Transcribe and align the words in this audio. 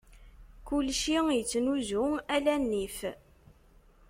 Kulci 0.67 1.13
ittnuzu 1.39 2.03
ala 2.35 2.55
nnif. 2.61 2.97